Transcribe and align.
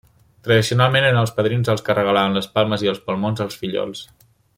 Tradicionalment 0.45 1.05
eren 1.09 1.19
els 1.23 1.33
padrins 1.39 1.69
els 1.73 1.85
que 1.89 1.95
regalaven 1.99 2.39
les 2.39 2.49
palmes 2.57 2.87
i 2.87 2.93
palmons 3.11 3.45
als 3.47 3.59
fillols. 3.65 4.03